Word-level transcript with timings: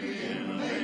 baby 0.00 0.24
in 0.24 0.50
a 0.50 0.79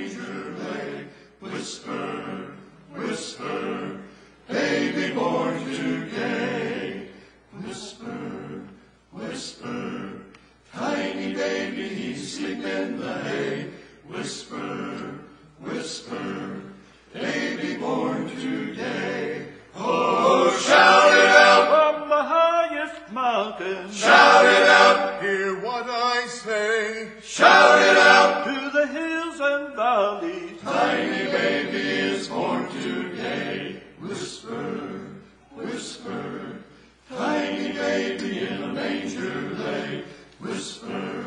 manger 39.20 39.55
lay. 39.65 40.05
Whisper, 40.41 41.25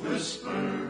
whisper, 0.00 0.88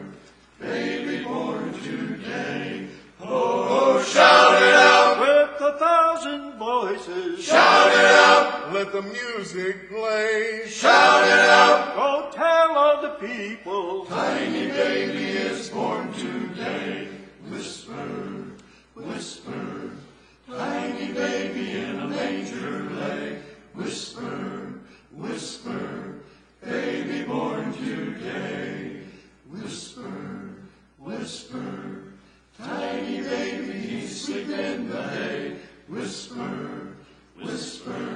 baby 0.59 1.23
born 1.23 1.73
today. 1.81 2.87
Oh, 3.21 3.97
oh, 3.97 4.03
shout 4.03 4.61
it 4.61 4.73
out, 4.73 5.19
with 5.19 5.61
a 5.61 5.79
thousand 5.79 6.59
voices. 6.59 7.43
shout 7.43 7.91
it 7.91 8.05
out, 8.05 8.73
Let 8.73 8.91
the 8.91 9.01
music 9.01 9.89
play. 9.89 10.63
shout 10.67 11.23
it 11.23 11.39
out. 11.49 11.95
Go 11.95 12.29
tell 12.33 12.77
all 12.77 13.01
the 13.01 13.25
people, 13.25 14.05
Tiny 14.05 14.67
baby 14.67 15.23
is 15.37 15.69
born 15.69 16.11
today. 16.13 17.07
Whisper, 17.49 18.43
whisper, 18.95 19.91
whisper, 31.25 32.03
tiny 32.55 33.19
baby, 33.19 34.05
sleeping 34.05 34.59
in 34.59 34.89
the 34.89 35.01
hay. 35.01 35.55
Whisper, 35.87 36.93
whisper, 37.41 38.14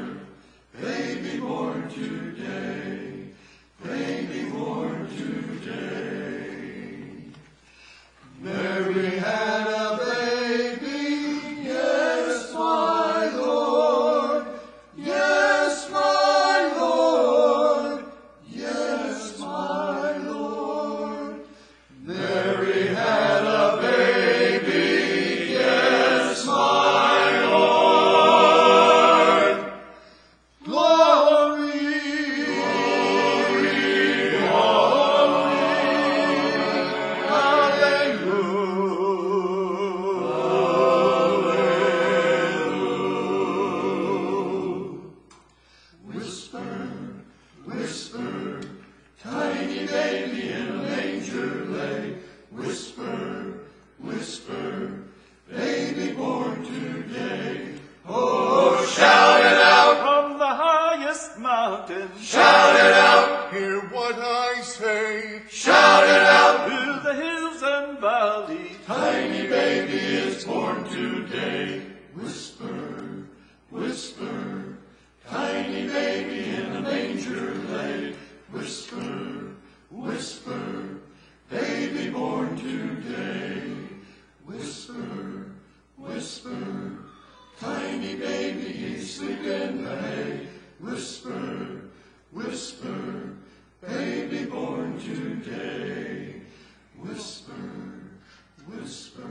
baby 69.89 70.17
is 70.17 70.45
born 70.45 70.83
today. 70.83 71.81
Whisper, 72.13 73.25
whisper, 73.71 74.77
tiny 75.27 75.87
baby 75.87 76.49
in 76.55 76.75
a 76.75 76.81
manger 76.81 77.55
lay. 77.69 78.13
Whisper, 78.51 79.55
whisper, 79.89 80.99
baby 81.49 82.09
born 82.11 82.55
today. 82.57 83.61
Whisper, 84.45 85.51
whisper, 85.97 86.99
tiny 87.59 88.15
baby 88.15 88.71
he's 88.71 89.15
sleeping 89.15 89.85
lay. 89.85 90.47
Whisper, 90.79 91.81
whisper, 92.31 93.37
baby 93.81 94.45
born 94.45 94.99
today. 94.99 96.41
Whisper, 97.01 97.53
whisper. 98.67 99.28